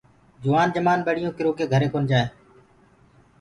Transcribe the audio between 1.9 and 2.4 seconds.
ڪونآ جآئينٚ۔